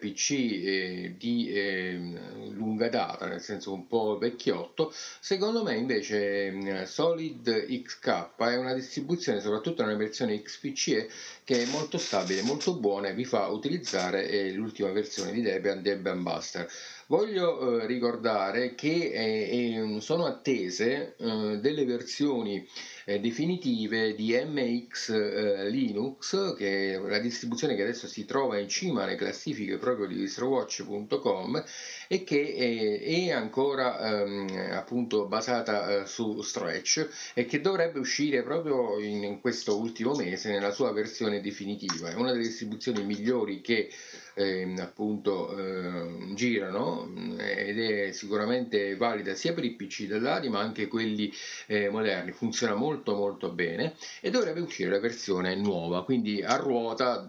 [0.00, 7.66] PC di ehm, lunga data, nel senso un po' vecchiotto, secondo me invece ehm, Solid
[7.66, 11.08] XK è una distribuzione, soprattutto nella versione XPCE,
[11.44, 15.82] che è molto stabile molto buona e vi fa utilizzare eh, l'ultima versione di Debian,
[15.82, 16.68] Debian Buster.
[17.08, 22.62] Voglio eh, ricordare che eh, sono attese eh, delle versioni
[23.08, 28.68] eh, definitive di MX eh, Linux, che è la distribuzione che adesso si trova in
[28.68, 31.64] cima alle classifiche proprio di distrowatch.com
[32.06, 38.42] e che è, è ancora ehm, appunto basata eh, su Stretch e che dovrebbe uscire
[38.42, 42.10] proprio in, in questo ultimo mese nella sua versione definitiva.
[42.10, 43.88] È una delle distribuzioni migliori che
[44.38, 50.86] eh, appunto eh, girano ed è sicuramente valida sia per i PC dell'ADI ma anche
[50.86, 51.32] quelli
[51.66, 57.28] eh, moderni, funziona molto molto bene e dovrebbe uscire la versione nuova, quindi a ruota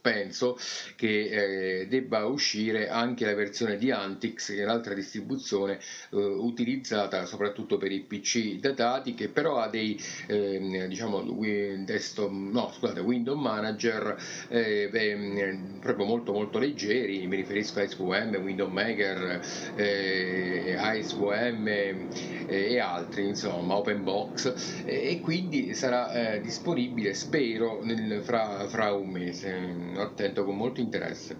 [0.00, 0.58] penso
[0.96, 5.78] che eh, debba uscire anche la versione di Antix che è un'altra distribuzione
[6.10, 11.22] eh, utilizzata soprattutto per i PC datati che però ha dei ehm, diciamo
[11.84, 14.16] desktop, no scusate Windows Manager
[14.48, 19.40] eh, beh, proprio molto molto molto leggeri, mi riferisco a SVM, Window Maker,
[19.74, 22.08] eh, IceVM eh,
[22.46, 29.52] e altri, insomma, OpenBox e quindi sarà eh, disponibile, spero, nel, fra, fra un mese,
[29.96, 31.36] attento con molto interesse.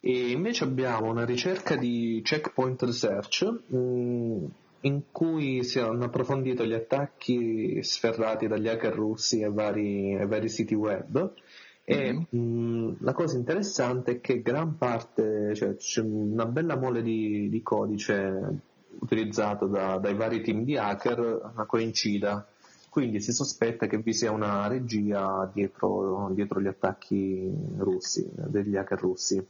[0.00, 4.44] E invece abbiamo una ricerca di Checkpoint Research mh, mm,
[4.80, 10.48] in cui si hanno approfondito gli attacchi sferrati dagli hacker russi ai vari, ai vari
[10.48, 11.32] siti web.
[11.84, 17.48] E mh, la cosa interessante è che gran parte, cioè c'è una bella mole di,
[17.48, 18.70] di codice
[19.00, 22.46] utilizzato da, dai vari team di hacker coincida,
[22.88, 29.00] quindi si sospetta che vi sia una regia dietro, dietro gli attacchi russi, degli hacker
[29.00, 29.44] russi.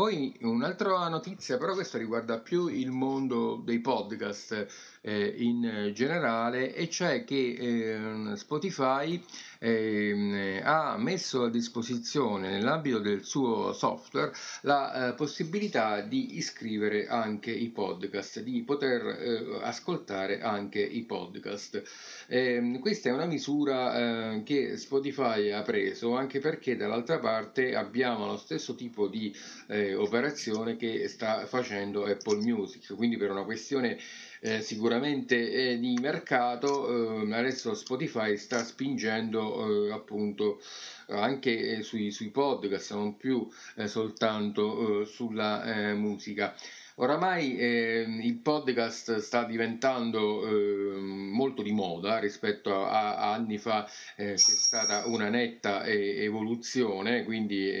[0.00, 4.66] Poi un'altra notizia, però questo riguarda più il mondo dei podcast
[5.02, 9.22] eh, in generale, e cioè che eh, Spotify
[9.58, 14.32] eh, ha messo a disposizione nell'ambito del suo software
[14.62, 21.82] la eh, possibilità di iscrivere anche i podcast, di poter eh, ascoltare anche i podcast.
[22.28, 28.24] Ehm, questa è una misura eh, che Spotify ha preso anche perché dall'altra parte abbiamo
[28.24, 29.34] lo stesso tipo di
[29.66, 33.98] eh, operazione che sta facendo Apple Music, quindi per una questione
[34.40, 40.60] eh, sicuramente eh, di mercato, eh, adesso Spotify sta spingendo eh, appunto
[41.08, 46.54] anche eh, sui, sui, podcast, non più eh, soltanto sulla musica.
[47.02, 53.88] Oramai eh, il podcast sta diventando eh, molto di moda rispetto a, a anni fa
[54.16, 57.72] eh, c'è stata una netta evoluzione, quindi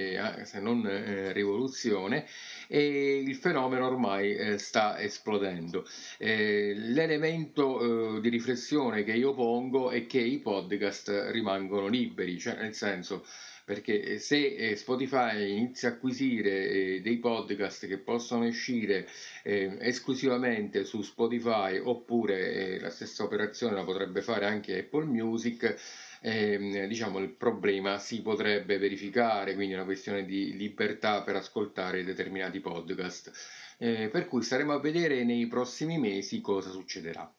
[0.44, 2.24] se non rivoluzione,
[2.66, 5.84] e il fenomeno ormai eh, sta esplodendo.
[6.16, 12.54] Eh, l'elemento eh, di riflessione che io pongo è che i podcast rimangono liberi, cioè
[12.54, 13.26] nel senso
[13.70, 19.06] perché se eh, Spotify inizia a acquisire eh, dei podcast che possono uscire
[19.44, 25.76] eh, esclusivamente su Spotify oppure eh, la stessa operazione la potrebbe fare anche Apple Music,
[26.20, 32.02] eh, diciamo, il problema si potrebbe verificare, quindi è una questione di libertà per ascoltare
[32.02, 33.30] determinati podcast.
[33.78, 37.32] Eh, per cui staremo a vedere nei prossimi mesi cosa succederà.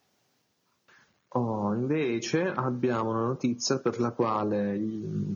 [1.34, 4.78] Oh, invece abbiamo una notizia per la quale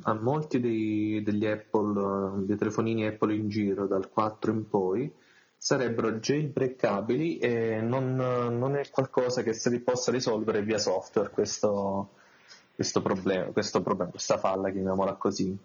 [0.02, 5.10] a molti dei, degli Apple, dei telefonini Apple in giro dal 4 in poi
[5.56, 12.10] sarebbero jailbreakabili e non, non è qualcosa che si possa risolvere via software questo,
[12.76, 15.58] questo problema, questo problema, questa falla, chiamiamola così.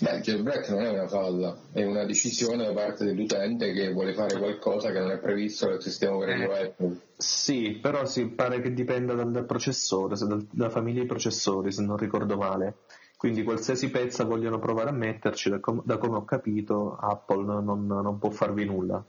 [0.00, 4.14] Beh, il jailbreak non è una falla, è una decisione da parte dell'utente che vuole
[4.14, 6.96] fare qualcosa che non è previsto dal sistema operativo eh, Apple.
[7.16, 11.82] Sì, però si pare che dipenda dal, dal processore, dal, dalla famiglia di processori, se
[11.82, 12.76] non ricordo male.
[13.16, 17.86] Quindi qualsiasi pezza vogliono provare a metterci, da, com- da come ho capito, Apple non,
[17.86, 19.04] non può farvi nulla.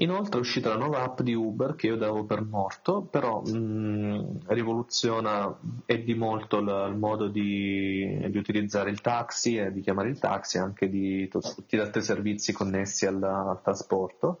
[0.00, 3.56] Inoltre è uscita la nuova app di Uber che io davo per morto, però mh,
[3.56, 9.80] mm, rivoluziona e di molto il, il modo di, di, utilizzare il taxi e di
[9.80, 14.40] chiamare il taxi, anche di tutti gli altri servizi connessi al, al trasporto.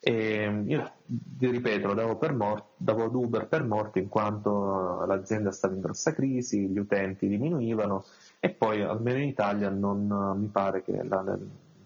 [0.00, 5.04] E io vi ripeto, lo davo, per morto, davo ad Uber per morto in quanto
[5.06, 8.04] l'azienda stava in grossa crisi, gli utenti diminuivano
[8.38, 10.06] e poi almeno in Italia non
[10.38, 11.22] mi pare che la,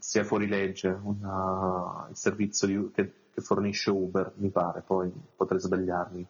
[0.09, 5.61] sia fuori legge una, il servizio di, che, che fornisce Uber, mi pare, poi potrei
[5.61, 6.27] sbagliarmi.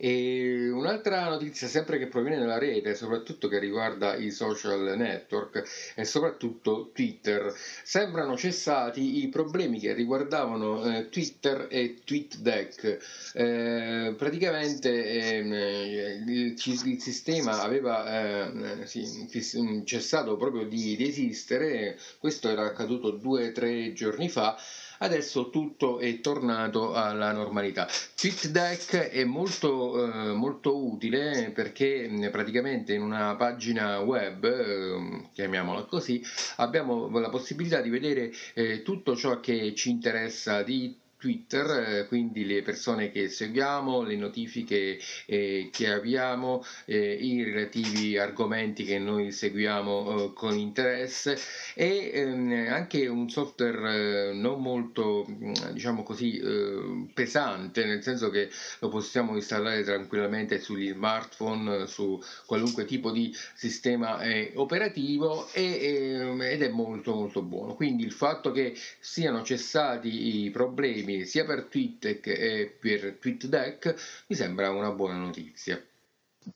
[0.00, 5.64] E un'altra notizia sempre che proviene dalla rete, soprattutto che riguarda i social network
[5.96, 12.98] e soprattutto Twitter, sembrano cessati i problemi che riguardavano eh, Twitter e TweetDeck.
[13.34, 22.48] Eh, praticamente eh, il, il, sistema aveva eh, sì, cessato proprio di, di esistere, questo
[22.48, 24.56] era accaduto due o tre giorni fa
[24.98, 27.86] adesso tutto è tornato alla normalità.
[28.14, 36.22] TweetDeck è molto, eh, molto utile perché praticamente in una pagina web, eh, chiamiamola così,
[36.56, 42.46] abbiamo la possibilità di vedere eh, tutto ciò che ci interessa di Twitter, eh, quindi
[42.46, 49.32] le persone che seguiamo, le notifiche eh, che abbiamo, eh, i relativi argomenti che noi
[49.32, 51.36] seguiamo eh, con interesse
[51.74, 58.30] e ehm, anche un software eh, non molto, mm, diciamo così, eh, pesante, nel senso
[58.30, 58.48] che
[58.78, 64.20] lo possiamo installare tranquillamente sugli smartphone, su qualunque tipo di sistema
[64.54, 67.74] operativo e, ehm, ed è molto molto buono.
[67.74, 74.24] Quindi il fatto che siano cessati i problemi problemi sia per TweetDeck che per TweetDeck
[74.28, 75.82] mi sembra una buona notizia.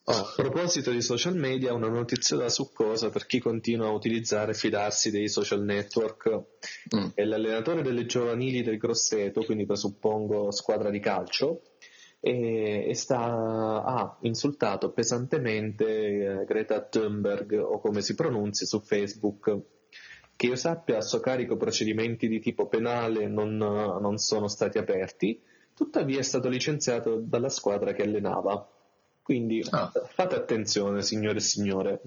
[0.05, 4.53] Oh, a proposito di social media, una notizia da succosa per chi continua a utilizzare
[4.53, 6.44] e fidarsi dei social network.
[6.96, 7.09] Mm.
[7.14, 11.61] È l'allenatore delle giovanili del Grosseto, quindi presuppongo squadra di calcio,
[12.20, 19.61] e, e sta, ha insultato pesantemente eh, Greta Thunberg, o come si pronuncia, su Facebook
[20.43, 25.40] che io sappia, a suo carico procedimenti di tipo penale non, non sono stati aperti,
[25.72, 28.68] tuttavia è stato licenziato dalla squadra che allenava.
[29.22, 29.93] Quindi ah.
[29.93, 32.01] fate attenzione, signore e signore.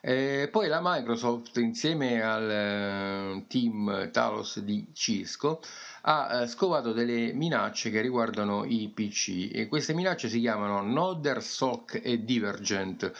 [0.00, 5.60] Eh, poi la Microsoft, insieme al eh, team Talos di Cisco,
[6.00, 11.42] ha eh, scovato delle minacce che riguardano i PC e queste minacce si chiamano Nodder,
[11.42, 13.12] SOC e Divergent.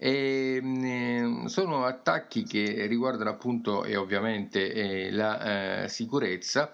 [0.00, 6.72] E, ehm, sono attacchi che riguardano appunto e ovviamente eh, la eh, sicurezza.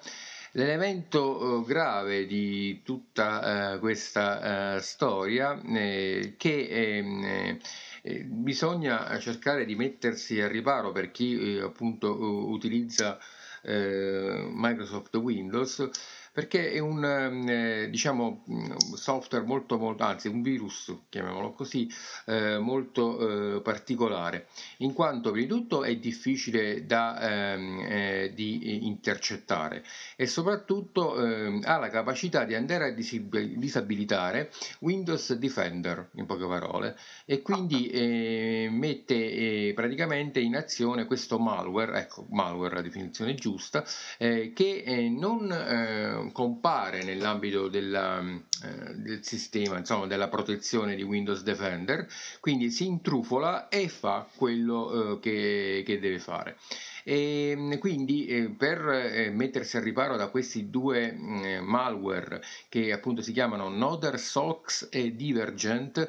[0.53, 7.59] L'elemento eh, grave di tutta eh, questa eh, storia è che ehm,
[8.03, 12.13] eh, bisogna cercare di mettersi a riparo per chi appunto
[12.51, 13.19] utilizza
[13.67, 15.89] Microsoft Windows
[16.35, 21.89] perché è un ehm, eh, diciamo, mm, software molto, molto, anzi un virus, chiamiamolo così,
[22.27, 28.85] eh, molto eh, particolare, in quanto prima di tutto è difficile da ehm, eh, di
[28.85, 29.85] intercettare
[30.17, 36.97] e soprattutto ehm, ha la capacità di andare a disabilitare Windows Defender, in poche parole,
[37.27, 43.85] e quindi eh, mette eh, praticamente in azione questo malware, ecco, malware la definizione giusta,
[44.19, 52.07] che non compare nell'ambito della, eh, del sistema, insomma, della protezione di Windows Defender,
[52.41, 56.57] quindi si intrufola e fa quello eh, che, che deve fare.
[57.05, 62.93] E ehm, quindi eh, per eh, mettersi al riparo da questi due mm, malware che
[62.93, 66.09] appunto si chiamano Nodder, Sox e Divergent,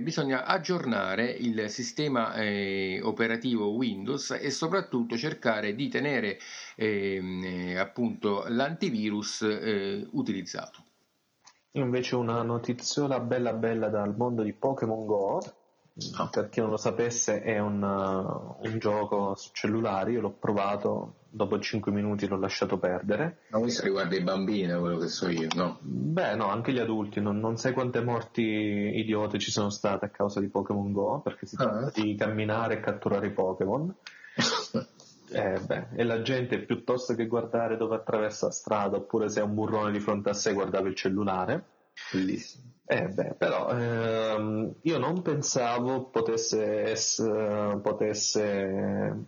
[0.00, 2.34] bisogna aggiornare il sistema
[3.02, 6.38] operativo Windows e soprattutto cercare di tenere
[6.76, 9.40] ehm, appunto l'antivirus
[10.10, 10.84] utilizzato.
[11.72, 15.40] Invece una notiziola bella bella dal mondo di Pokémon Go
[15.92, 16.30] No.
[16.30, 21.16] Per chi non lo sapesse è un, uh, un, gioco su cellulari, io l'ho provato,
[21.28, 23.40] dopo 5 minuti l'ho lasciato perdere.
[23.50, 25.78] Ma questo riguarda i bambini, quello che so io, no?
[25.80, 30.10] Beh no, anche gli adulti, non, non sai quante morti idiote ci sono state a
[30.10, 31.64] causa di Pokémon Go, perché si ah.
[31.64, 33.94] tratta di camminare e catturare i Pokémon.
[35.32, 39.44] Eh, beh, e la gente piuttosto che guardare dove attraversa la strada oppure se è
[39.44, 41.64] un burrone di fronte a sé guardava il cellulare.
[42.10, 42.64] Bellissimo.
[42.92, 49.24] Eh beh, però ehm, io non pensavo potesse, essere, potesse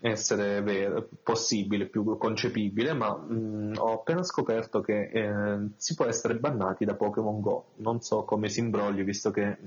[0.00, 6.36] essere vero, possibile, più concepibile, ma mh, ho appena scoperto che eh, si può essere
[6.36, 7.72] bannati da Pokémon Go.
[7.76, 9.58] Non so come si imbrogli, visto che,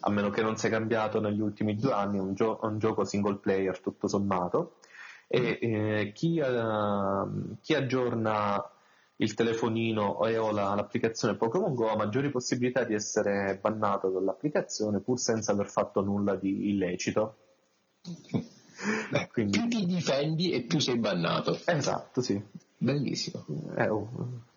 [0.00, 3.04] a meno che non sia cambiato negli ultimi due anni, è un, gio- un gioco
[3.04, 4.76] single player tutto sommato
[5.28, 8.62] e eh, chi, uh, chi, aggiorna
[9.22, 15.00] il telefonino e o la, l'applicazione Pokémon Go ha maggiori possibilità di essere bannato dall'applicazione
[15.00, 17.36] pur senza aver fatto nulla di illecito.
[19.10, 19.58] Beh, quindi...
[19.58, 21.58] Più ti difendi e più sei bannato.
[21.64, 22.42] Esatto, sì.
[22.76, 23.44] Bellissimo.
[23.76, 24.08] Eh, oh,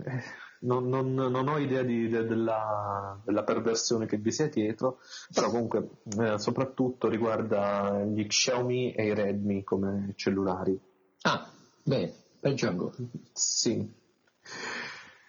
[0.03, 0.23] eh,
[0.61, 4.97] non, non, non, ho idea di, de, della, della, perversione che vi sia dietro,
[5.31, 10.75] però comunque eh, soprattutto riguarda gli Xiaomi e i Redmi come cellulari.
[11.21, 11.47] Ah,
[11.83, 12.91] bene, leggiamo.
[13.31, 14.03] Sì.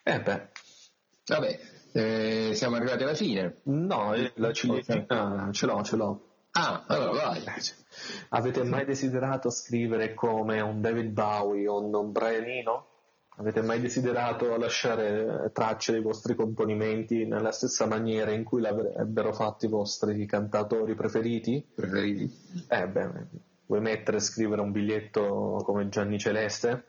[0.02, 0.48] Eh beh.
[1.26, 1.60] Vabbè,
[1.92, 3.60] eh, siamo arrivati alla fine.
[3.64, 6.26] No, la ciliegina ce l'ho, ce l'ho.
[6.52, 7.42] Ah, allora vai.
[8.30, 12.86] Avete mai desiderato scrivere come un David Bowie o un Brian Eno?
[13.38, 19.66] Avete mai desiderato lasciare tracce dei vostri componimenti nella stessa maniera in cui l'avrebbero fatto
[19.66, 21.62] i vostri cantatori preferiti?
[21.74, 22.30] Preferiti?
[22.68, 23.10] Eh beh,
[23.66, 26.84] vuoi mettere e scrivere un biglietto come Gianni Celeste?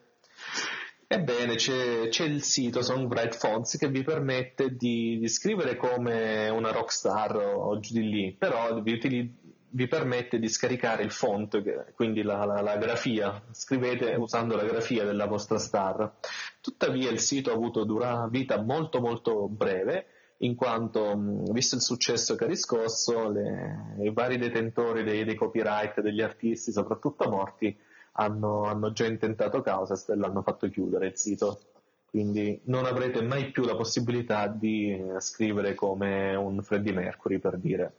[1.10, 6.72] Ebbene, c'è, c'è, il sito Songbright Fonts che vi permette di, di, scrivere come una
[6.72, 9.34] rockstar o giù di lì, però vi, utilizz-
[9.70, 15.06] vi permette di scaricare il font, quindi la, la, la, grafia, scrivete usando la grafia
[15.06, 16.16] della vostra star.
[16.60, 20.08] Tuttavia il sito ha avuto una vita molto molto breve,
[20.40, 21.16] in quanto,
[21.52, 26.72] visto il successo che ha riscosso, le, i vari detentori dei, dei, copyright degli artisti,
[26.72, 27.76] soprattutto morti,
[28.20, 31.60] hanno, hanno già intentato causa e l'hanno fatto chiudere il sito.
[32.10, 37.94] Quindi non avrete mai più la possibilità di scrivere come un Freddie Mercury, per dire.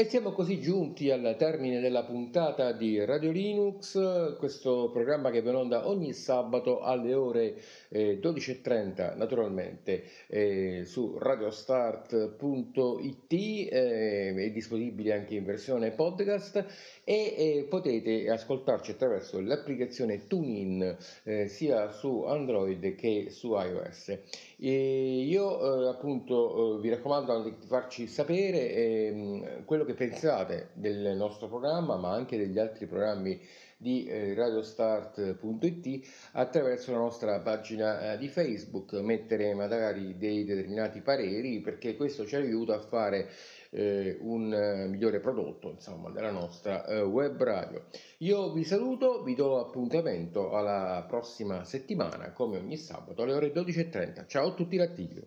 [0.00, 5.50] E siamo così giunti al termine della puntata di Radio Linux, questo programma che va
[5.50, 7.56] in onda ogni sabato alle ore
[7.88, 16.64] eh, 12.30 naturalmente eh, su radiostart.it, eh, è disponibile anche in versione podcast
[17.02, 24.16] e eh, potete ascoltarci attraverso l'applicazione TuneIn eh, sia su Android che su iOS.
[24.60, 31.16] E io eh, appunto vi raccomando anche di farci sapere ehm, quello che pensate del
[31.16, 33.40] nostro programma, ma anche degli altri programmi
[33.78, 41.60] di eh, radiostart.it attraverso la nostra pagina eh, di Facebook, mettere magari dei determinati pareri
[41.60, 43.30] perché questo ci aiuta a fare
[43.70, 47.86] eh, un eh, migliore prodotto insomma, della nostra web radio.
[48.18, 54.26] Io vi saluto, vi do appuntamento alla prossima settimana come ogni sabato alle ore 12.30.
[54.26, 55.22] Ciao a tutti lattiglio.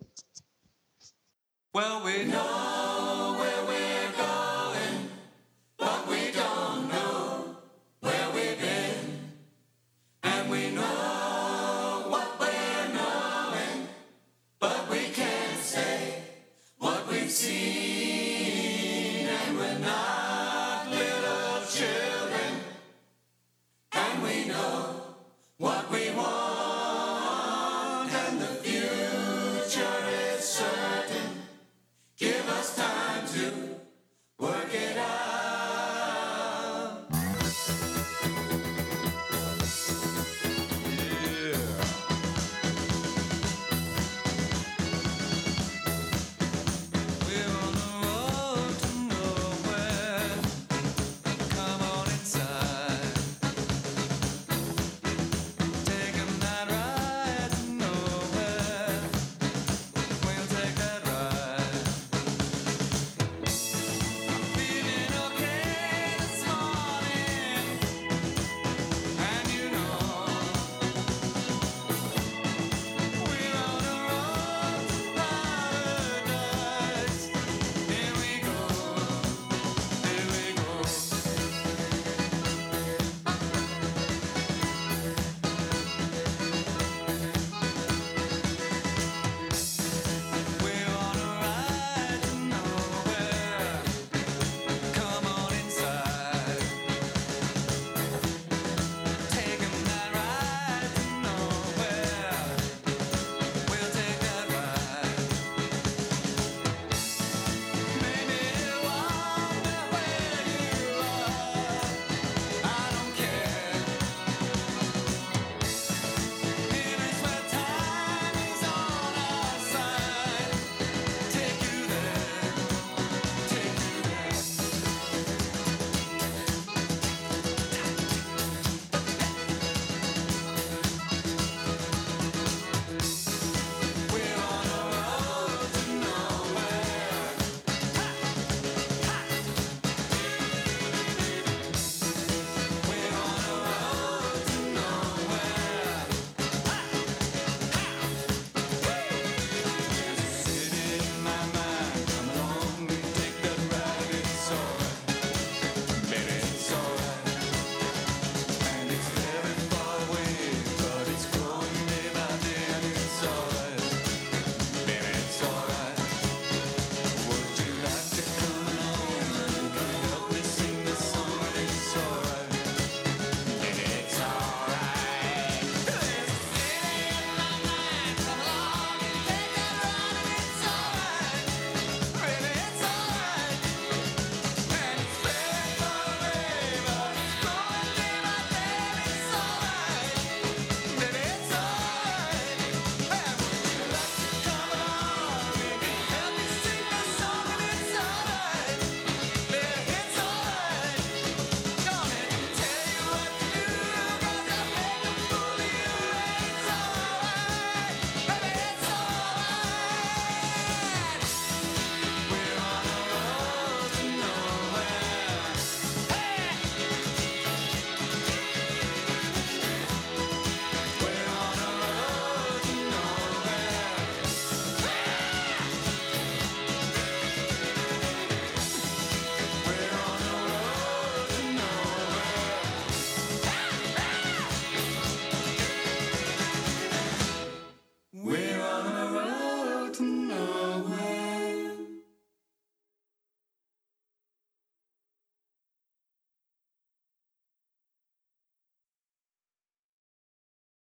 [1.74, 2.30] Well, we